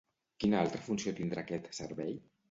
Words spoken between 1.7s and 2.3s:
servei?